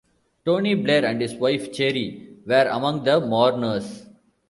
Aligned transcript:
Tony 0.45 0.73
Blair 0.73 1.05
and 1.05 1.21
his 1.21 1.35
wife 1.35 1.71
Cherie 1.71 2.39
were 2.47 2.67
among 2.71 3.03
the 3.03 3.19
mourners. 3.21 4.07